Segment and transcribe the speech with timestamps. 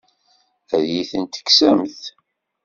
[0.75, 2.01] Ad iyi-ten-tekksemt?